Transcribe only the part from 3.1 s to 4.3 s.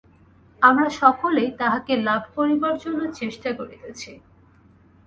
চেষ্টা করিতেছি।